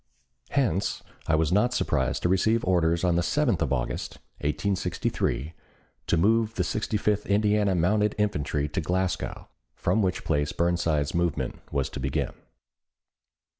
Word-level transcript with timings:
Hence 0.49 1.03
I 1.27 1.35
was 1.35 1.51
not 1.51 1.75
surprised 1.75 2.23
to 2.23 2.27
receive 2.29 2.65
orders 2.65 3.03
on 3.03 3.17
the 3.17 3.21
7th 3.21 3.61
of 3.61 3.71
August, 3.71 4.15
1863, 4.39 5.53
to 6.07 6.17
move 6.17 6.55
the 6.55 6.63
Sixty 6.63 6.97
fifth 6.97 7.27
Indiana 7.27 7.75
Mounted 7.75 8.15
Infantry 8.17 8.67
to 8.69 8.81
Glasgow, 8.81 9.47
from 9.75 10.01
which 10.01 10.23
place 10.23 10.53
Burnside's 10.53 11.13
movement 11.13 11.59
was 11.71 11.87
to 11.91 11.99
begin. 11.99 12.33